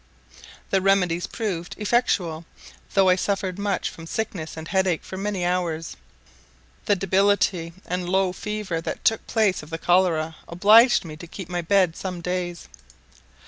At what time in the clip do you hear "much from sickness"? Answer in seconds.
3.59-4.57